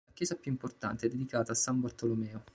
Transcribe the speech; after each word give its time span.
La 0.07 0.13
chiesa 0.13 0.33
più 0.35 0.49
importante 0.49 1.05
è 1.05 1.09
dedicata 1.11 1.51
a 1.51 1.53
S. 1.53 1.69
Bartolomeo. 1.73 2.43